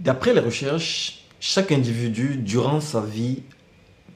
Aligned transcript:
D'après 0.00 0.32
les 0.32 0.40
recherches, 0.40 1.26
chaque 1.40 1.72
individu, 1.72 2.38
durant 2.38 2.80
sa 2.80 3.02
vie, 3.02 3.42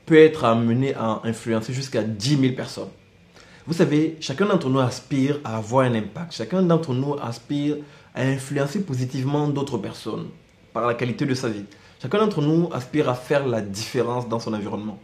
peut 0.07 0.17
être 0.17 0.45
amené 0.45 0.95
à 0.95 1.21
influencer 1.25 1.75
jusqu'à 1.75 2.03
10 2.03 2.39
000 2.39 2.55
personnes. 2.55 2.89
Vous 3.67 3.75
savez, 3.75 4.17
chacun 4.19 4.47
d'entre 4.47 4.71
nous 4.71 4.81
aspire 4.81 5.41
à 5.45 5.59
avoir 5.59 5.85
un 5.85 5.95
impact. 5.95 6.33
Chacun 6.33 6.63
d'entre 6.63 6.95
nous 6.95 7.17
aspire 7.23 7.77
à 8.15 8.23
influencer 8.23 8.81
positivement 8.83 9.47
d'autres 9.49 9.77
personnes 9.77 10.29
par 10.73 10.87
la 10.87 10.95
qualité 10.95 11.27
de 11.27 11.35
sa 11.35 11.51
vie. 11.51 11.67
Chacun 12.01 12.17
d'entre 12.17 12.41
nous 12.41 12.71
aspire 12.73 13.11
à 13.11 13.15
faire 13.15 13.47
la 13.47 13.61
différence 13.61 14.27
dans 14.27 14.41
son 14.41 14.55
environnement. 14.55 14.99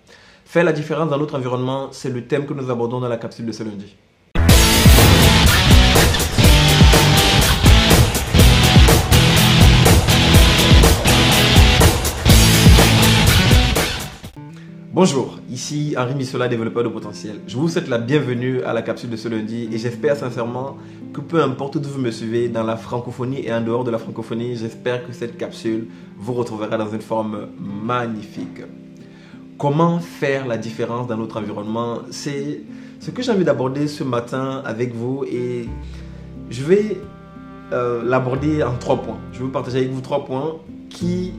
Faire 0.46 0.64
la 0.64 0.72
différence 0.72 1.10
dans 1.10 1.18
notre 1.18 1.36
environnement, 1.36 1.88
c'est 1.92 2.08
le 2.08 2.26
thème 2.26 2.46
que 2.46 2.54
nous 2.54 2.70
abordons 2.70 3.00
dans 3.00 3.08
la 3.08 3.18
capsule 3.18 3.44
de 3.44 3.52
ce 3.52 3.64
lundi. 3.64 3.94
Bonjour, 15.02 15.38
ici 15.50 15.94
Henri 15.96 16.14
Missola, 16.14 16.46
développeur 16.46 16.84
de 16.84 16.90
potentiel. 16.90 17.40
Je 17.46 17.56
vous 17.56 17.68
souhaite 17.68 17.88
la 17.88 17.96
bienvenue 17.96 18.60
à 18.64 18.74
la 18.74 18.82
capsule 18.82 19.08
de 19.08 19.16
ce 19.16 19.28
lundi 19.28 19.66
et 19.72 19.78
j'espère 19.78 20.14
sincèrement 20.14 20.76
que 21.14 21.22
peu 21.22 21.42
importe 21.42 21.76
où 21.76 21.80
vous 21.80 21.98
me 21.98 22.10
suivez, 22.10 22.50
dans 22.50 22.64
la 22.64 22.76
francophonie 22.76 23.40
et 23.46 23.50
en 23.50 23.62
dehors 23.62 23.82
de 23.82 23.90
la 23.90 23.96
francophonie, 23.96 24.56
j'espère 24.56 25.06
que 25.06 25.14
cette 25.14 25.38
capsule 25.38 25.86
vous 26.18 26.34
retrouvera 26.34 26.76
dans 26.76 26.90
une 26.90 27.00
forme 27.00 27.48
magnifique. 27.58 28.60
Comment 29.56 30.00
faire 30.00 30.46
la 30.46 30.58
différence 30.58 31.06
dans 31.06 31.16
notre 31.16 31.40
environnement? 31.40 32.00
C'est 32.10 32.60
ce 33.00 33.10
que 33.10 33.22
j'ai 33.22 33.32
envie 33.32 33.44
d'aborder 33.44 33.88
ce 33.88 34.04
matin 34.04 34.60
avec 34.66 34.94
vous 34.94 35.24
et 35.24 35.66
je 36.50 36.62
vais 36.62 37.00
euh, 37.72 38.02
l'aborder 38.04 38.62
en 38.62 38.76
trois 38.76 39.00
points. 39.00 39.20
Je 39.32 39.38
vais 39.38 39.44
vous 39.44 39.50
partager 39.50 39.78
avec 39.78 39.92
vous 39.92 40.02
trois 40.02 40.26
points 40.26 40.56
qui 40.90 41.32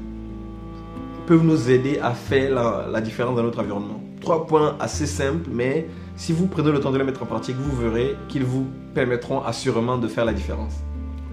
peuvent 1.31 1.45
nous 1.45 1.71
aider 1.71 1.98
à 1.98 2.12
faire 2.12 2.86
la, 2.92 3.00
différence 3.00 3.38
dans 3.38 3.44
notre 3.44 3.61
environnement. 3.61 4.02
Trois 4.19 4.45
points 4.45 4.75
assez 4.81 5.05
simples, 5.05 5.50
mais 5.50 5.88
si 6.17 6.33
vous 6.33 6.47
prenez 6.47 6.73
le 6.73 6.81
temps 6.81 6.92
de 6.92 6.97
les 6.97 7.05
mettre 7.05 7.23
en 7.23 7.25
pratique, 7.25 7.55
vous 7.55 7.73
verrez 7.73 8.17
qu'ils 8.28 8.44
vous 8.44 8.67
permettront 8.94 9.42
assurément 9.42 9.97
de 9.97 10.09
faire 10.09 10.25
la 10.25 10.33
différence. 10.33 10.73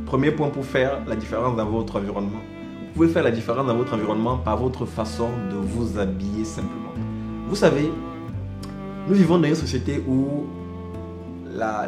Premier 0.06 0.30
point 0.30 0.50
pour 0.50 0.64
faire 0.64 1.00
la 1.04 1.16
différence 1.16 1.56
dans 1.56 1.66
votre 1.68 1.96
environnement. 1.96 2.38
Vous 2.38 2.92
pouvez 2.94 3.08
faire 3.08 3.24
la 3.24 3.32
différence 3.32 3.66
dans 3.66 3.74
votre 3.74 3.92
environnement 3.92 4.36
par 4.38 4.56
votre 4.56 4.86
façon 4.86 5.30
de 5.50 5.56
vous 5.56 5.98
habiller 5.98 6.44
simplement. 6.44 6.94
Vous 7.48 7.56
savez, 7.56 7.90
nous 9.08 9.14
vivons 9.14 9.40
dans 9.40 9.48
une 9.48 9.56
société 9.56 10.00
où 10.06 10.46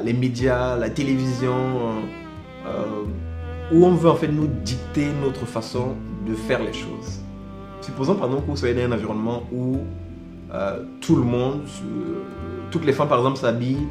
les 0.02 0.14
médias, 0.14 0.74
la 0.76 0.90
télévision, 0.90 1.54
euh, 2.66 3.04
où 3.70 3.86
on 3.86 3.94
veut 3.94 4.10
en 4.10 4.16
fait 4.16 4.26
nous 4.26 4.48
dicter 4.64 5.06
notre 5.22 5.46
façon 5.46 5.94
de 6.26 6.34
faire 6.34 6.60
les 6.60 6.72
choses. 6.72 7.20
Supposons 7.80 8.14
par 8.14 8.26
exemple 8.26 8.46
que 8.46 8.50
vous 8.50 8.56
soyez 8.56 8.74
dans 8.74 8.82
un 8.82 8.92
environnement 8.92 9.42
où 9.52 9.78
euh, 10.52 10.84
tout 11.00 11.16
le 11.16 11.22
monde, 11.22 11.62
euh, 11.84 12.22
toutes 12.70 12.84
les 12.84 12.92
femmes 12.92 13.08
par 13.08 13.18
exemple 13.18 13.38
s'habillent 13.38 13.88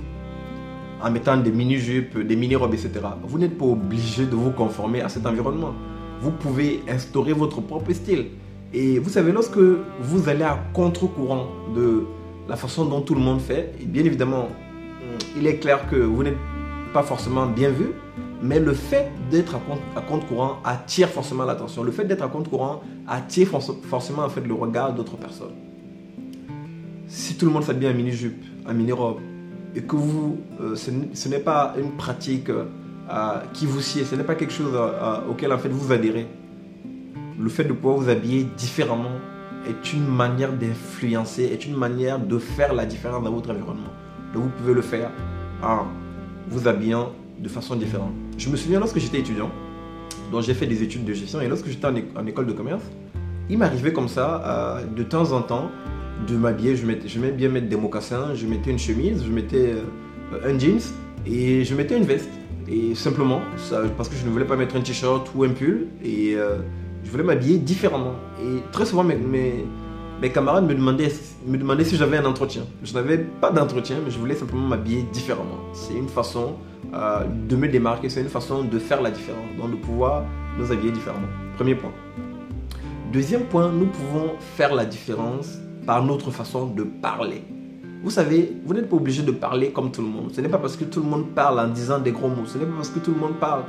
en 1.02 1.12
mettant 1.12 1.38
des 1.38 1.52
mini-jupes, 1.52 2.18
des 2.20 2.36
mini-robes, 2.36 2.74
etc. 2.74 2.92
Vous 3.24 3.40
n'êtes 3.40 3.58
pas 3.58 3.66
obligé 3.66 4.26
de 4.26 4.36
vous 4.36 4.52
conformer 4.52 5.02
à 5.02 5.10
cet 5.10 5.26
environnement. 5.26 5.74
Vous 6.22 6.32
pouvez 6.32 6.82
instaurer 6.90 7.34
votre 7.34 7.62
propre 7.62 7.92
style. 7.94 8.28
Et 8.74 9.00
vous 9.00 9.10
savez, 9.10 9.32
lorsque 9.32 9.58
vous 9.58 10.30
allez 10.30 10.44
à 10.44 10.60
contre-courant 10.74 11.48
de 11.74 12.04
la 12.48 12.58
façon 12.58 12.86
dont 12.86 13.02
tout 13.02 13.16
le 13.16 13.22
monde 13.22 13.40
fait, 13.40 13.74
bien 13.86 14.04
évidemment, 14.04 14.50
il 15.38 15.48
est 15.48 15.58
clair 15.58 15.88
que 15.90 15.96
vous 15.96 16.24
n'êtes 16.24 16.38
pas 16.94 17.04
forcément 17.04 17.46
bien 17.46 17.70
vu, 17.70 17.92
mais 18.42 18.60
le 18.60 18.74
fait 18.74 19.12
d'être 19.30 19.56
à 19.56 20.02
compte, 20.02 20.28
courant 20.28 20.60
attire 20.64 21.10
forcément 21.10 21.46
l'attention. 21.46 21.84
Le 21.84 21.92
fait 21.92 22.06
d'être 22.06 22.24
à 22.24 22.28
compte 22.28 22.50
courant 22.50 22.82
attire 23.08 23.50
forcément 23.50 24.24
en 24.24 24.30
fait 24.30 24.42
le 24.42 24.54
regard 24.54 24.94
d'autres 24.94 25.18
personnes. 25.18 25.56
Si 27.08 27.36
tout 27.36 27.46
le 27.46 27.52
monde 27.52 27.64
s'habille 27.64 27.90
en 27.90 27.94
mini-jupe, 27.94 28.42
en 28.68 28.74
mini-robe, 28.74 29.20
et 29.76 29.82
que 29.82 29.96
vous, 29.96 30.38
euh, 30.62 30.76
ce 30.76 31.30
n'est 31.30 31.40
pas 31.40 31.76
une 31.78 31.92
pratique 31.92 32.50
euh, 32.50 33.40
qui 33.54 33.66
vous 33.66 33.82
sied, 33.82 34.04
ce 34.04 34.16
n'est 34.16 34.24
pas 34.24 34.36
quelque 34.36 34.54
chose 34.54 34.74
euh, 34.74 35.20
auquel 35.30 35.52
en 35.52 35.58
fait 35.58 35.70
vous 35.70 35.92
adhérez, 35.92 36.28
le 37.40 37.50
fait 37.50 37.64
de 37.64 37.74
pouvoir 37.74 37.98
vous 37.98 38.10
habiller 38.10 38.44
différemment 38.58 39.18
est 39.68 39.94
une 39.94 40.08
manière 40.08 40.54
d'influencer, 40.54 41.44
est 41.44 41.66
une 41.66 41.76
manière 41.76 42.20
de 42.20 42.38
faire 42.38 42.74
la 42.74 42.86
différence 42.86 43.24
dans 43.24 43.32
votre 43.32 43.52
environnement. 43.52 43.94
Donc 44.34 44.44
vous 44.44 44.50
pouvez 44.50 44.74
le 44.74 44.82
faire 44.82 45.12
en 45.62 45.86
vous 46.48 46.68
habillant 46.68 47.12
de 47.38 47.50
façon 47.50 47.76
différente. 47.76 48.14
Je 48.40 48.48
me 48.48 48.56
souviens 48.56 48.80
lorsque 48.80 49.00
j'étais 49.00 49.20
étudiant, 49.20 49.52
donc 50.32 50.44
j'ai 50.44 50.54
fait 50.54 50.66
des 50.66 50.82
études 50.82 51.04
de 51.04 51.12
gestion, 51.12 51.42
et 51.42 51.50
lorsque 51.50 51.68
j'étais 51.68 51.88
en, 51.88 52.26
école 52.26 52.46
de 52.46 52.54
commerce, 52.54 52.84
il 53.50 53.58
m'arrivait 53.58 53.92
comme 53.92 54.08
ça, 54.08 54.42
euh, 54.46 54.86
de 54.86 55.04
temps 55.04 55.34
en 55.34 55.42
temps, 55.42 55.70
de 56.26 56.38
m'habiller. 56.38 56.78
Je 56.78 56.86
m'aimais 56.86 57.34
bien 57.34 57.50
des 57.50 57.76
mocassins, 57.76 58.34
je 58.36 58.46
mettais 58.46 58.72
une 58.72 58.80
chemise, 58.80 59.26
je 59.26 59.30
mettais 59.32 59.74
euh, 59.74 60.50
un 60.50 60.58
jeans 60.58 60.80
et 61.26 61.66
je 61.66 61.76
mettais 61.76 61.98
une 61.98 62.06
veste. 62.06 62.30
Et 62.70 62.96
simplement, 62.96 63.42
parce 63.98 64.08
que 64.08 64.16
je 64.16 64.26
ne 64.26 64.30
voulais 64.30 64.46
pas 64.46 64.56
mettre 64.56 64.78
un 64.78 64.82
t-shirt 64.82 65.30
ou 65.36 65.44
un 65.44 65.50
pull, 65.50 65.88
et 66.02 66.36
euh, 66.36 66.60
je 67.04 67.12
voulais 67.12 67.24
m'habiller 67.24 67.58
différemment. 67.58 68.16
Et 68.42 68.62
très 68.72 68.86
souvent, 68.86 69.04
mes 69.04 69.66
camarades 70.28 70.66
me 70.68 70.76
demandaient, 70.76 71.12
me 71.48 71.58
demandaient 71.58 71.86
si 71.86 71.96
j'avais 71.96 72.18
un 72.18 72.26
entretien. 72.26 72.64
Je 72.84 72.94
n'avais 72.94 73.18
pas 73.18 73.52
d'entretien, 73.52 73.98
mais 74.04 74.12
je 74.12 74.20
voulais 74.20 74.36
simplement 74.36 74.68
m'habiller 74.68 75.04
différemment. 75.14 75.60
C'est 75.74 75.94
une 75.94 76.10
façon 76.10 76.56
euh, 76.94 77.24
de 77.48 77.56
me 77.56 77.70
démarquer, 77.70 78.10
c'est 78.10 78.20
une 78.22 78.28
façon 78.28 78.64
de 78.64 78.80
faire 78.80 79.02
la 79.02 79.12
différence, 79.12 79.46
donc 79.58 79.72
de 79.72 79.78
pouvoir 79.78 80.26
nous 80.58 80.72
habiller 80.72 80.92
différemment. 80.92 81.28
Premier 81.56 81.76
point. 81.76 81.92
Deuxième 83.14 83.44
point, 83.44 83.72
nous 83.72 83.86
pouvons 83.86 84.32
faire 84.58 84.76
la 84.76 84.86
différence 84.86 85.58
par 85.86 86.04
notre 86.04 86.32
façon 86.32 86.68
de 86.68 86.84
parler. 86.84 87.44
Vous 88.04 88.12
savez, 88.12 88.54
vous 88.66 88.74
n'êtes 88.74 88.90
pas 88.90 88.98
obligé 88.98 89.24
de 89.24 89.32
parler 89.32 89.72
comme 89.72 89.92
tout 89.92 90.02
le 90.02 90.08
monde. 90.08 90.32
Ce 90.34 90.42
n'est 90.42 90.50
pas 90.50 90.58
parce 90.58 90.76
que 90.76 90.84
tout 90.84 91.02
le 91.02 91.08
monde 91.08 91.30
parle 91.34 91.60
en 91.60 91.68
disant 91.70 92.00
des 92.00 92.12
gros 92.12 92.28
mots. 92.30 92.46
Ce 92.46 92.58
n'est 92.58 92.66
pas 92.66 92.76
parce 92.76 92.90
que 92.90 93.00
tout 93.00 93.12
le 93.12 93.20
monde 93.20 93.36
parle 93.40 93.64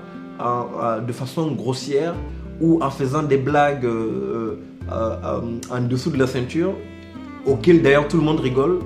de 1.04 1.12
façon 1.12 1.52
grossière 1.52 2.14
ou 2.60 2.82
en 2.82 2.90
faisant 2.90 3.22
des 3.22 3.38
blagues 3.38 3.84
euh, 3.84 4.56
en 4.90 5.80
dessous 5.82 6.10
de 6.10 6.18
la 6.18 6.26
ceinture, 6.26 6.74
auquel 7.46 7.82
d'ailleurs 7.82 8.08
tout 8.08 8.16
le 8.16 8.22
monde 8.22 8.40
rigole. 8.40 8.80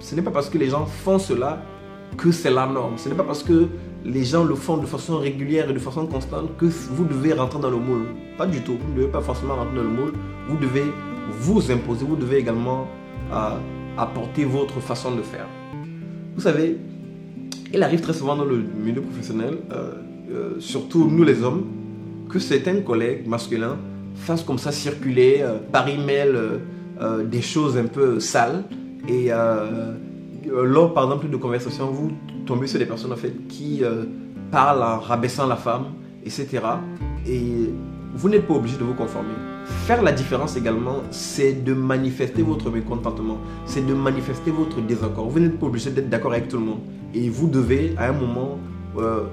Ce 0.00 0.14
n'est 0.14 0.22
pas 0.22 0.30
parce 0.30 0.50
que 0.50 0.58
les 0.58 0.68
gens 0.68 0.86
font 0.86 1.18
cela 1.18 1.62
que 2.16 2.30
c'est 2.32 2.50
la 2.50 2.66
norme. 2.66 2.98
Ce 2.98 3.08
n'est 3.08 3.14
pas 3.14 3.24
parce 3.24 3.42
que 3.42 3.68
les 4.04 4.24
gens 4.24 4.44
le 4.44 4.54
font 4.54 4.76
de 4.76 4.86
façon 4.86 5.18
régulière 5.18 5.70
et 5.70 5.72
de 5.72 5.78
façon 5.78 6.06
constante 6.06 6.56
que 6.56 6.66
vous 6.66 7.04
devez 7.04 7.32
rentrer 7.32 7.60
dans 7.60 7.70
le 7.70 7.76
moule. 7.76 8.06
Pas 8.38 8.46
du 8.46 8.62
tout. 8.62 8.76
Vous 8.80 8.92
ne 8.92 8.96
devez 8.98 9.08
pas 9.08 9.20
forcément 9.20 9.56
rentrer 9.56 9.76
dans 9.76 9.82
le 9.82 9.88
moule. 9.88 10.12
Vous 10.48 10.56
devez 10.56 10.84
vous 11.40 11.70
imposer. 11.70 12.04
Vous 12.04 12.16
devez 12.16 12.38
également 12.38 12.86
euh, 13.32 13.58
apporter 13.98 14.44
votre 14.44 14.80
façon 14.80 15.14
de 15.14 15.22
faire. 15.22 15.46
Vous 16.34 16.42
savez, 16.42 16.78
il 17.72 17.82
arrive 17.82 18.00
très 18.00 18.12
souvent 18.12 18.36
dans 18.36 18.44
le 18.44 18.58
milieu 18.58 19.00
professionnel, 19.00 19.58
euh, 19.72 19.92
euh, 20.30 20.60
surtout 20.60 21.08
nous 21.10 21.24
les 21.24 21.42
hommes, 21.42 21.64
que 22.28 22.38
certains 22.38 22.80
collègues 22.80 23.26
masculins 23.26 23.78
fassent 24.16 24.42
comme 24.42 24.58
ça 24.58 24.72
circuler 24.72 25.44
par 25.72 25.88
email 25.88 26.34
des 27.24 27.42
choses 27.42 27.76
un 27.76 27.86
peu 27.86 28.20
sales 28.20 28.64
et 29.08 29.30
euh, 30.50 30.64
lors, 30.64 30.92
par 30.94 31.04
exemple, 31.04 31.28
de 31.28 31.36
conversation, 31.36 31.90
vous 31.90 32.12
tombez 32.44 32.66
sur 32.66 32.78
des 32.78 32.86
personnes 32.86 33.12
en 33.12 33.16
fait, 33.16 33.32
qui 33.48 33.82
euh, 33.82 34.04
parlent 34.50 34.82
en 34.82 34.98
rabaissant 34.98 35.46
la 35.46 35.56
femme, 35.56 35.86
etc. 36.24 36.48
Et 37.26 37.70
vous 38.14 38.28
n'êtes 38.28 38.46
pas 38.46 38.54
obligé 38.54 38.76
de 38.76 38.84
vous 38.84 38.94
conformer. 38.94 39.34
Faire 39.86 40.02
la 40.02 40.12
différence 40.12 40.56
également, 40.56 41.02
c'est 41.10 41.64
de 41.64 41.74
manifester 41.74 42.42
votre 42.42 42.70
mécontentement, 42.70 43.38
c'est 43.64 43.84
de 43.84 43.94
manifester 43.94 44.50
votre 44.50 44.80
désaccord. 44.80 45.28
Vous 45.28 45.40
n'êtes 45.40 45.58
pas 45.58 45.66
obligé 45.66 45.90
d'être 45.90 46.08
d'accord 46.08 46.32
avec 46.32 46.48
tout 46.48 46.56
le 46.56 46.64
monde. 46.64 46.80
Et 47.14 47.28
vous 47.28 47.48
devez, 47.48 47.94
à 47.98 48.08
un 48.08 48.12
moment, 48.12 48.58
euh, 48.98 49.24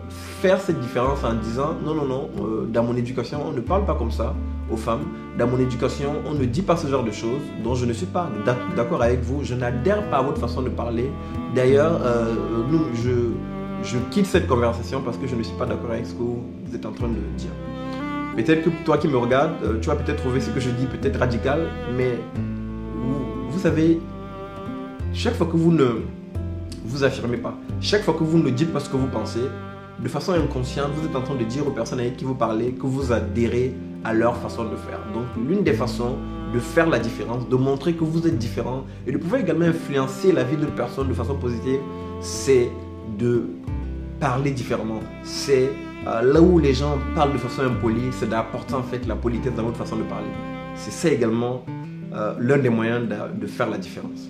faire 0.42 0.60
cette 0.60 0.80
différence 0.80 1.24
en 1.24 1.34
disant 1.34 1.76
non, 1.86 1.96
non, 1.96 2.06
non, 2.06 2.30
dans 2.68 2.84
mon 2.84 2.96
éducation, 2.96 3.40
on 3.46 3.52
ne 3.52 3.62
parle 3.62 3.86
pas 3.86 3.96
comme 3.96 4.12
ça 4.12 4.34
aux 4.72 4.78
femmes. 4.78 5.06
Dans 5.38 5.48
mon 5.48 5.60
éducation, 5.60 6.14
on 6.26 6.34
ne 6.34 6.46
dit 6.46 6.62
pas 6.62 6.78
ce 6.78 6.88
genre 6.88 7.04
de 7.04 7.12
choses, 7.12 7.42
dont 7.64 7.76
je 7.76 7.86
ne 7.86 7.94
suis 7.94 8.06
pas 8.06 8.30
d'accord 8.76 9.02
avec 9.02 9.22
vous. 9.22 9.44
Je 9.44 9.56
n'adhère 9.56 10.10
pas 10.10 10.18
à 10.18 10.22
votre 10.22 10.40
façon 10.40 10.62
de 10.62 10.70
parler. 10.70 11.10
D'ailleurs, 11.56 12.00
euh, 12.04 12.34
je, 12.94 13.32
je 13.84 13.98
quitte 14.12 14.26
cette 14.26 14.48
conversation 14.48 15.02
parce 15.02 15.18
que 15.18 15.28
je 15.28 15.36
ne 15.36 15.44
suis 15.44 15.58
pas 15.58 15.66
d'accord 15.66 15.92
avec 15.92 16.06
ce 16.06 16.14
que 16.14 16.22
vous 16.22 16.76
êtes 16.76 16.86
en 16.86 16.92
train 16.92 17.08
de 17.08 17.20
dire. 17.38 17.52
Peut-être 18.36 18.64
que 18.64 18.70
toi 18.84 18.98
qui 18.98 19.08
me 19.08 19.18
regardes, 19.18 19.54
euh, 19.64 19.80
tu 19.80 19.90
vas 19.90 19.96
peut-être 19.96 20.18
trouver 20.18 20.42
ce 20.42 20.50
que 20.50 20.60
je 20.60 20.70
dis 20.72 20.86
peut-être 20.88 21.20
radical, 21.20 21.68
mais 21.96 22.18
vous 23.50 23.60
savez, 23.60 24.00
chaque 25.14 25.36
fois 25.36 25.46
que 25.46 25.56
vous 25.56 25.72
ne 25.72 26.02
vous 26.86 27.04
affirmez 27.04 27.38
pas, 27.38 27.56
chaque 27.84 28.04
fois 28.04 28.14
que 28.14 28.24
vous 28.24 28.38
ne 28.38 28.50
dites 28.50 28.72
pas 28.72 28.80
ce 28.80 28.90
que 28.90 28.96
vous 28.96 29.08
pensez, 29.08 29.42
de 30.00 30.08
façon 30.08 30.32
inconsciente, 30.32 30.92
vous 30.96 31.06
êtes 31.06 31.16
en 31.16 31.22
train 31.22 31.36
de 31.36 31.44
dire 31.44 31.68
aux 31.68 31.72
personnes 31.72 32.00
avec 32.00 32.16
qui 32.16 32.24
vous 32.24 32.34
parlez 32.34 32.72
que 32.72 32.88
vous 32.88 33.12
adhérez 33.12 33.76
à 34.06 34.14
leur 34.14 34.38
façon 34.38 34.64
de 34.64 34.76
faire. 34.78 35.00
Donc 35.14 35.26
l'une 35.48 35.64
des 35.64 35.74
façons 35.74 36.16
de 36.54 36.60
faire 36.60 36.90
la 36.90 36.98
différence, 36.98 37.48
de 37.50 37.56
montrer 37.58 37.94
que 37.94 38.06
vous 38.06 38.26
êtes 38.26 38.38
différent 38.38 38.86
et 39.06 39.12
de 39.12 39.18
pouvoir 39.18 39.42
également 39.42 39.66
influencer 39.66 40.32
la 40.32 40.46
vie 40.46 40.56
de 40.56 40.66
personne 40.66 41.10
de 41.10 41.14
façon 41.14 41.36
positive, 41.36 41.80
c'est 42.22 42.70
de 43.18 43.50
parler 44.18 44.52
différemment, 44.52 45.02
c'est 45.24 45.70
euh, 46.08 46.22
là 46.22 46.42
où 46.42 46.60
les 46.60 46.74
gens 46.74 46.98
parlent 47.16 47.34
de 47.34 47.38
façon 47.38 47.64
impolie, 47.64 48.12
c'est 48.12 48.30
d'apporter 48.30 48.76
en 48.76 48.84
fait 48.84 49.06
la 49.06 49.16
politesse 49.16 49.54
dans 49.56 49.64
votre 49.64 49.78
façon 49.78 49.98
de 49.98 50.04
parler. 50.04 50.30
C'est 50.76 50.92
ça 50.92 51.10
également 51.10 51.66
euh, 52.14 52.34
l'un 52.40 52.58
des 52.60 52.70
moyens 52.70 53.10
de, 53.10 53.48
faire 53.48 53.70
la 53.70 53.78
différence. 53.78 54.30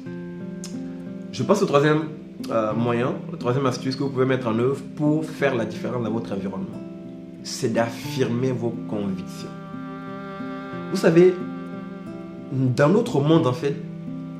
Je 1.32 1.44
passe 1.44 1.62
au 1.62 1.68
troisième 1.68 2.06
euh, 2.50 2.74
moyen, 2.74 3.13
la 3.31 3.38
troisième 3.38 3.65
astuce 3.65 3.95
que 3.95 4.03
vous 4.03 4.09
pouvez 4.09 4.25
mettre 4.25 4.47
en 4.47 4.57
œuvre 4.59 4.81
pour 4.95 5.25
faire 5.25 5.56
la 5.56 5.65
différence 5.65 6.03
dans 6.03 6.12
votre 6.12 6.33
environnement. 6.33 6.81
C'est 7.44 7.71
d'affirmer 7.71 8.51
vos 8.51 8.74
convictions. 8.89 9.50
Vous 10.91 10.97
savez, 10.97 11.33
dans 12.51 12.89
notre 12.89 13.19
monde 13.19 13.47
en 13.47 13.53
fait, 13.53 13.75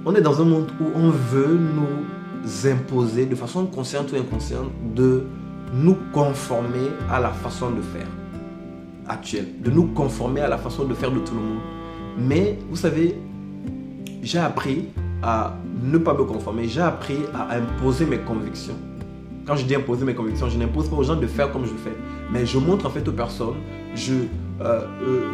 on 0.05 0.13
est 0.15 0.21
dans 0.21 0.41
un 0.41 0.45
monde 0.45 0.69
où 0.81 0.85
on 0.95 1.09
veut 1.09 1.57
nous 1.57 2.67
imposer 2.67 3.25
de 3.25 3.35
façon 3.35 3.65
consciente 3.65 4.11
ou 4.11 4.15
inconsciente 4.15 4.69
de 4.93 5.23
nous 5.73 5.97
conformer 6.11 6.89
à 7.09 7.19
la 7.19 7.29
façon 7.29 7.71
de 7.71 7.81
faire 7.81 8.07
actuelle, 9.07 9.47
de 9.61 9.71
nous 9.71 9.87
conformer 9.87 10.41
à 10.41 10.47
la 10.47 10.57
façon 10.57 10.85
de 10.85 10.93
faire 10.93 11.11
de 11.11 11.19
tout 11.19 11.33
le 11.33 11.41
monde. 11.41 11.61
Mais 12.17 12.59
vous 12.69 12.75
savez, 12.75 13.17
j'ai 14.21 14.39
appris 14.39 14.89
à 15.23 15.53
ne 15.81 15.97
pas 15.97 16.13
me 16.13 16.23
conformer, 16.25 16.67
j'ai 16.67 16.81
appris 16.81 17.19
à 17.33 17.55
imposer 17.55 18.05
mes 18.05 18.19
convictions. 18.19 18.75
Quand 19.45 19.55
je 19.55 19.65
dis 19.65 19.75
imposer 19.75 20.05
mes 20.05 20.13
convictions, 20.13 20.49
je 20.49 20.57
n'impose 20.57 20.89
pas 20.89 20.97
aux 20.97 21.03
gens 21.03 21.15
de 21.15 21.27
faire 21.27 21.51
comme 21.51 21.65
je 21.65 21.73
fais, 21.73 21.95
mais 22.31 22.45
je 22.45 22.57
montre 22.57 22.85
en 22.85 22.89
fait 22.89 23.07
aux 23.07 23.13
personnes, 23.13 23.55
je, 23.95 24.13
euh, 24.13 24.81
euh, 25.01 25.31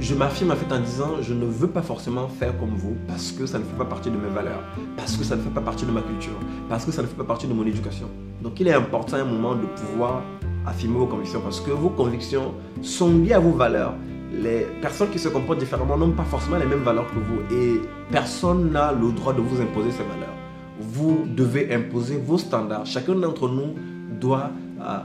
je 0.00 0.14
m'affirme 0.14 0.52
en 0.52 0.56
fait 0.56 0.72
en 0.72 0.80
disant 0.80 1.10
je 1.20 1.34
ne 1.34 1.44
veux 1.44 1.68
pas 1.68 1.82
forcément 1.82 2.28
faire 2.28 2.56
comme 2.58 2.74
vous 2.74 2.96
parce 3.06 3.32
que 3.32 3.46
ça 3.46 3.58
ne 3.58 3.64
fait 3.64 3.76
pas 3.76 3.84
partie 3.84 4.10
de 4.10 4.16
mes 4.16 4.28
valeurs, 4.28 4.62
parce 4.96 5.16
que 5.16 5.24
ça 5.24 5.36
ne 5.36 5.40
fait 5.42 5.50
pas 5.50 5.60
partie 5.60 5.84
de 5.84 5.90
ma 5.92 6.00
culture, 6.02 6.38
parce 6.68 6.84
que 6.84 6.92
ça 6.92 7.02
ne 7.02 7.06
fait 7.06 7.16
pas 7.16 7.24
partie 7.24 7.46
de 7.46 7.54
mon 7.54 7.66
éducation. 7.66 8.08
Donc 8.40 8.58
il 8.60 8.68
est 8.68 8.72
important 8.74 9.16
à 9.16 9.20
un 9.20 9.24
moment 9.24 9.54
de 9.54 9.66
pouvoir 9.66 10.22
affirmer 10.66 10.98
vos 10.98 11.06
convictions 11.06 11.40
parce 11.40 11.60
que 11.60 11.70
vos 11.70 11.90
convictions 11.90 12.54
sont 12.82 13.18
liées 13.18 13.34
à 13.34 13.40
vos 13.40 13.52
valeurs 13.52 13.94
les 14.42 14.66
personnes 14.80 15.10
qui 15.10 15.18
se 15.18 15.28
comportent 15.28 15.58
différemment 15.58 15.96
n'ont 15.96 16.12
pas 16.12 16.24
forcément 16.24 16.56
les 16.56 16.66
mêmes 16.66 16.82
valeurs 16.82 17.06
que 17.08 17.18
vous 17.18 17.40
et 17.54 17.80
personne 18.10 18.72
n'a 18.72 18.92
le 18.92 19.12
droit 19.12 19.32
de 19.32 19.40
vous 19.40 19.60
imposer 19.60 19.90
ces 19.90 20.02
valeurs. 20.02 20.34
Vous 20.80 21.24
devez 21.26 21.72
imposer 21.72 22.16
vos 22.16 22.38
standards. 22.38 22.86
Chacun 22.86 23.14
d'entre 23.14 23.48
nous 23.48 23.74
doit, 24.20 24.50
euh, 24.80 24.98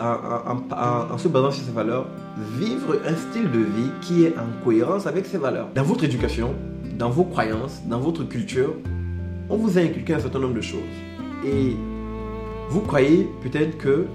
en, 0.00 1.18
se 1.18 1.28
basant 1.28 1.50
sur 1.50 1.64
ces 1.64 1.72
valeurs, 1.72 2.06
vivre 2.58 2.98
un 3.06 3.16
style 3.16 3.50
de 3.50 3.58
vie 3.58 3.90
qui 4.02 4.24
est 4.24 4.34
en 4.36 4.64
cohérence 4.64 5.06
avec 5.06 5.26
ces 5.26 5.38
valeurs. 5.38 5.68
Dans 5.74 5.82
votre 5.82 6.04
éducation, 6.04 6.54
dans 6.98 7.10
vos 7.10 7.24
croyances, 7.24 7.82
dans 7.86 8.00
votre 8.00 8.24
culture, 8.24 8.74
on 9.48 9.56
vous 9.56 9.78
a 9.78 9.80
inculqué 9.80 10.14
un 10.14 10.20
certain 10.20 10.40
nombre 10.40 10.54
de 10.54 10.60
choses. 10.60 10.80
Et 11.44 11.76
vous 12.68 12.80
croyez 12.80 13.28
peut-être 13.42 13.78
que 13.78 14.06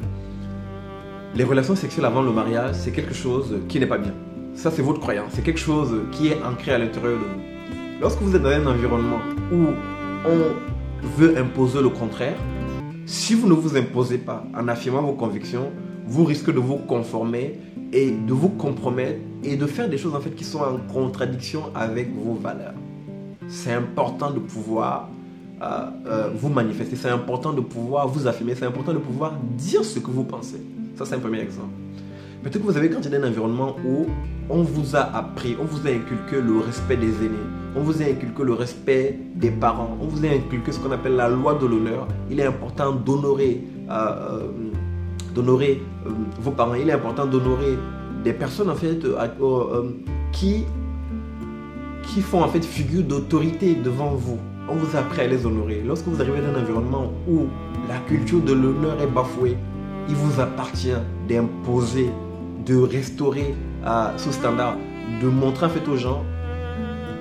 les 1.35 1.43
relations 1.43 1.75
sexuelles 1.75 2.05
avant 2.05 2.21
le 2.21 2.31
mariage, 2.31 2.75
c'est 2.75 2.91
quelque 2.91 3.13
chose 3.13 3.55
qui 3.69 3.79
n'est 3.79 3.87
pas 3.87 3.97
bien. 3.97 4.13
Ça, 4.53 4.69
c'est 4.69 4.81
votre 4.81 4.99
croyance. 4.99 5.31
C'est 5.33 5.43
quelque 5.43 5.59
chose 5.59 5.95
qui 6.11 6.27
est 6.27 6.41
ancré 6.43 6.73
à 6.73 6.77
l'intérieur 6.77 7.13
de 7.13 7.23
vous. 7.23 7.41
Lorsque 8.01 8.21
vous 8.21 8.35
êtes 8.35 8.41
dans 8.41 8.49
un 8.49 8.65
environnement 8.67 9.19
où 9.51 9.67
on 10.25 11.07
veut 11.17 11.37
imposer 11.37 11.81
le 11.81 11.89
contraire, 11.89 12.35
si 13.05 13.33
vous 13.33 13.47
ne 13.47 13.53
vous 13.53 13.77
imposez 13.77 14.17
pas 14.17 14.43
en 14.55 14.67
affirmant 14.67 15.01
vos 15.01 15.13
convictions, 15.13 15.71
vous 16.05 16.25
risquez 16.25 16.51
de 16.51 16.59
vous 16.59 16.77
conformer 16.77 17.59
et 17.93 18.11
de 18.11 18.33
vous 18.33 18.49
compromettre 18.49 19.19
et 19.43 19.55
de 19.55 19.65
faire 19.65 19.89
des 19.89 19.97
choses 19.97 20.15
en 20.15 20.19
fait 20.19 20.31
qui 20.31 20.43
sont 20.43 20.59
en 20.59 20.77
contradiction 20.91 21.63
avec 21.73 22.13
vos 22.13 22.33
valeurs. 22.33 22.73
C'est 23.47 23.73
important 23.73 24.31
de 24.31 24.39
pouvoir 24.39 25.09
euh, 25.61 25.89
euh, 26.07 26.29
vous 26.35 26.49
manifester, 26.49 26.95
c'est 26.95 27.09
important 27.09 27.53
de 27.53 27.61
pouvoir 27.61 28.07
vous 28.07 28.27
affirmer, 28.27 28.55
c'est 28.55 28.65
important 28.65 28.93
de 28.93 28.99
pouvoir 28.99 29.33
dire 29.57 29.83
ce 29.83 29.99
que 29.99 30.09
vous 30.09 30.23
pensez. 30.23 30.61
Ça, 30.95 31.05
c'est 31.05 31.15
un 31.15 31.19
premier 31.19 31.39
exemple. 31.39 31.80
Peut-être 32.43 32.59
que 32.59 32.71
vous 32.71 32.77
avez 32.77 32.89
grandi 32.89 33.07
dans 33.07 33.17
un 33.21 33.27
environnement 33.27 33.75
où 33.85 34.07
on 34.49 34.63
vous 34.63 34.95
a 34.95 35.01
appris, 35.15 35.55
on 35.61 35.65
vous 35.65 35.85
a 35.85 35.91
inculqué 35.91 36.41
le 36.41 36.57
respect 36.57 36.97
des 36.97 37.13
aînés, 37.23 37.37
on 37.75 37.81
vous 37.81 38.01
a 38.01 38.05
inculqué 38.05 38.43
le 38.43 38.53
respect 38.53 39.19
des 39.35 39.51
parents, 39.51 39.95
on 40.01 40.07
vous 40.07 40.25
a 40.25 40.29
inculqué 40.29 40.71
ce 40.71 40.79
qu'on 40.79 40.91
appelle 40.91 41.15
la 41.15 41.29
loi 41.29 41.53
de 41.53 41.67
l'honneur. 41.67 42.07
Il 42.31 42.39
est 42.39 42.45
important 42.45 42.93
d'honorer 42.93 43.61
euh, 43.89 43.93
euh, 43.93 44.47
d'honorer 45.35 45.81
euh, 46.07 46.09
vos 46.41 46.51
parents, 46.51 46.73
il 46.73 46.89
est 46.89 46.93
important 46.93 47.27
d'honorer 47.27 47.77
des 48.23 48.33
personnes 48.33 48.69
en 48.69 48.75
fait 48.75 48.99
qui, 50.31 50.65
qui 52.03 52.21
font 52.21 52.43
en 52.43 52.47
fait 52.47 52.65
figure 52.65 53.03
d'autorité 53.03 53.75
devant 53.75 54.15
vous. 54.15 54.39
On 54.67 54.75
vous 54.75 54.97
a 54.97 55.01
appris 55.01 55.21
à 55.21 55.27
les 55.27 55.45
honorer. 55.45 55.83
Lorsque 55.85 56.07
vous 56.07 56.19
arrivez 56.21 56.41
dans 56.41 56.57
un 56.57 56.61
environnement 56.61 57.11
où 57.27 57.45
la 57.87 57.97
culture 58.07 58.41
de 58.41 58.53
l'honneur 58.53 58.99
est 59.01 59.07
bafouée, 59.07 59.57
il 60.09 60.15
vous 60.15 60.41
appartient 60.41 60.89
d'imposer 61.29 62.09
de 62.65 62.77
restaurer 62.77 63.55
à 63.85 64.13
ce 64.17 64.31
standard, 64.31 64.75
de 65.21 65.27
montrer 65.27 65.65
en 65.65 65.69
fait 65.69 65.87
aux 65.87 65.97
gens 65.97 66.23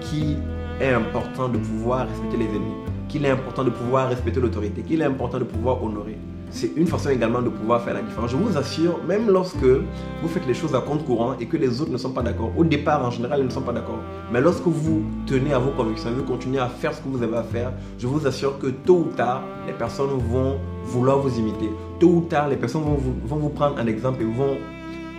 qu'il 0.00 0.38
est 0.80 0.92
important 0.92 1.48
de 1.48 1.58
pouvoir 1.58 2.08
respecter 2.08 2.36
les 2.36 2.46
ennemis, 2.46 2.74
qu'il 3.08 3.24
est 3.24 3.30
important 3.30 3.64
de 3.64 3.70
pouvoir 3.70 4.08
respecter 4.08 4.40
l'autorité, 4.40 4.82
qu'il 4.82 5.00
est 5.00 5.04
important 5.04 5.38
de 5.38 5.44
pouvoir 5.44 5.82
honorer. 5.82 6.18
C'est 6.52 6.72
une 6.76 6.88
façon 6.88 7.10
également 7.10 7.42
de 7.42 7.48
pouvoir 7.48 7.80
faire 7.82 7.94
la 7.94 8.02
différence. 8.02 8.32
Je 8.32 8.36
vous 8.36 8.58
assure, 8.58 8.98
même 9.06 9.30
lorsque 9.30 9.62
vous 9.62 10.28
faites 10.28 10.46
les 10.48 10.54
choses 10.54 10.74
à 10.74 10.80
compte 10.80 11.04
courant 11.04 11.34
et 11.38 11.46
que 11.46 11.56
les 11.56 11.80
autres 11.80 11.92
ne 11.92 11.96
sont 11.96 12.10
pas 12.10 12.22
d'accord, 12.22 12.50
au 12.56 12.64
départ 12.64 13.04
en 13.04 13.10
général 13.10 13.38
ils 13.40 13.44
ne 13.44 13.50
sont 13.50 13.60
pas 13.60 13.72
d'accord, 13.72 14.00
mais 14.32 14.40
lorsque 14.40 14.66
vous 14.66 15.02
tenez 15.26 15.52
à 15.52 15.60
vos 15.60 15.70
convictions, 15.70 16.10
vous 16.10 16.24
continuez 16.24 16.58
à 16.58 16.68
faire 16.68 16.92
ce 16.92 17.00
que 17.00 17.08
vous 17.08 17.22
avez 17.22 17.36
à 17.36 17.44
faire, 17.44 17.72
je 17.98 18.06
vous 18.08 18.26
assure 18.26 18.58
que 18.58 18.66
tôt 18.66 19.06
ou 19.06 19.16
tard, 19.16 19.44
les 19.68 19.72
personnes 19.74 20.10
vont 20.18 20.58
vouloir 20.82 21.20
vous 21.20 21.38
imiter. 21.38 21.70
Tôt 22.00 22.08
ou 22.08 22.20
tard, 22.22 22.48
les 22.48 22.56
personnes 22.56 22.82
vont 22.82 22.94
vous, 22.94 23.14
vont 23.24 23.36
vous 23.36 23.50
prendre 23.50 23.78
un 23.78 23.86
exemple 23.86 24.22
et 24.22 24.24
vont 24.24 24.56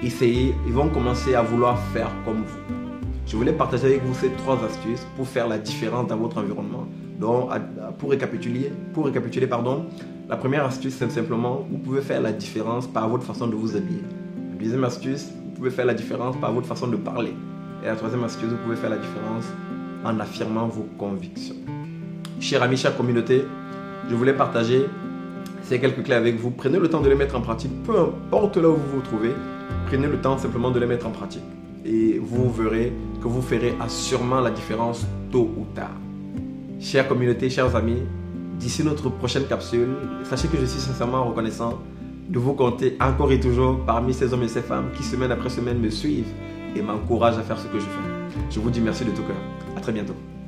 essayer, 0.03 0.53
ils 0.65 0.73
vont 0.73 0.89
commencer 0.89 1.35
à 1.35 1.41
vouloir 1.41 1.79
faire 1.93 2.11
comme 2.25 2.43
vous. 2.43 2.75
Je 3.27 3.37
voulais 3.37 3.53
partager 3.53 3.85
avec 3.85 4.03
vous 4.03 4.13
ces 4.15 4.29
trois 4.29 4.61
astuces 4.63 5.05
pour 5.15 5.27
faire 5.27 5.47
la 5.47 5.57
différence 5.57 6.07
dans 6.07 6.17
votre 6.17 6.37
environnement. 6.37 6.87
Donc, 7.19 7.49
pour 7.99 8.09
récapituler, 8.09 8.73
pour 8.93 9.05
récapituler 9.05 9.47
pardon, 9.47 9.85
la 10.27 10.37
première 10.37 10.65
astuce, 10.65 10.95
c'est 10.95 11.09
simplement, 11.11 11.65
vous 11.69 11.77
pouvez 11.77 12.01
faire 12.01 12.21
la 12.21 12.31
différence 12.31 12.87
par 12.87 13.07
votre 13.07 13.23
façon 13.23 13.47
de 13.47 13.55
vous 13.55 13.75
habiller. 13.75 14.01
La 14.51 14.63
deuxième 14.63 14.83
astuce, 14.83 15.27
vous 15.45 15.51
pouvez 15.51 15.69
faire 15.69 15.85
la 15.85 15.93
différence 15.93 16.35
par 16.37 16.51
votre 16.51 16.67
façon 16.67 16.87
de 16.87 16.95
parler. 16.95 17.33
Et 17.83 17.85
la 17.85 17.95
troisième 17.95 18.23
astuce, 18.23 18.49
vous 18.49 18.57
pouvez 18.57 18.75
faire 18.75 18.89
la 18.89 18.97
différence 18.97 19.45
en 20.03 20.19
affirmant 20.19 20.67
vos 20.67 20.87
convictions. 20.97 21.55
Chers 22.39 22.63
amis, 22.63 22.77
chère 22.77 22.97
communauté, 22.97 23.45
je 24.09 24.15
voulais 24.15 24.33
partager 24.33 24.87
ces 25.63 25.79
quelques 25.79 26.03
clés 26.03 26.15
avec 26.15 26.39
vous. 26.39 26.49
Prenez 26.49 26.79
le 26.79 26.89
temps 26.89 27.01
de 27.01 27.09
les 27.09 27.15
mettre 27.15 27.35
en 27.35 27.41
pratique, 27.41 27.71
peu 27.83 27.97
importe 27.99 28.57
là 28.57 28.69
où 28.69 28.75
vous 28.75 28.95
vous 28.95 29.01
trouvez. 29.01 29.33
Prenez 29.87 30.07
le 30.07 30.17
temps 30.19 30.37
simplement 30.37 30.71
de 30.71 30.79
les 30.79 30.85
mettre 30.85 31.07
en 31.07 31.11
pratique. 31.11 31.43
Et 31.85 32.19
vous 32.19 32.51
verrez 32.51 32.93
que 33.21 33.27
vous 33.27 33.41
ferez 33.41 33.73
assurément 33.79 34.39
la 34.39 34.51
différence 34.51 35.05
tôt 35.31 35.49
ou 35.57 35.65
tard. 35.73 35.95
Chère 36.79 37.07
communauté, 37.07 37.49
chers 37.49 37.75
amis, 37.75 38.01
d'ici 38.59 38.83
notre 38.83 39.09
prochaine 39.09 39.45
capsule, 39.45 39.89
sachez 40.23 40.47
que 40.47 40.57
je 40.57 40.65
suis 40.65 40.79
sincèrement 40.79 41.25
reconnaissant 41.25 41.79
de 42.29 42.39
vous 42.39 42.53
compter 42.53 42.97
encore 43.01 43.31
et 43.31 43.39
toujours 43.39 43.79
parmi 43.85 44.13
ces 44.13 44.33
hommes 44.33 44.43
et 44.43 44.47
ces 44.47 44.61
femmes 44.61 44.89
qui 44.95 45.03
semaine 45.03 45.31
après 45.31 45.49
semaine 45.49 45.79
me 45.79 45.89
suivent 45.89 46.33
et 46.75 46.81
m'encouragent 46.81 47.37
à 47.37 47.43
faire 47.43 47.59
ce 47.59 47.67
que 47.67 47.79
je 47.79 47.85
fais. 47.85 48.39
Je 48.49 48.59
vous 48.59 48.69
dis 48.69 48.81
merci 48.81 49.03
de 49.03 49.11
tout 49.11 49.23
cœur. 49.23 49.35
À 49.75 49.81
très 49.81 49.91
bientôt. 49.91 50.15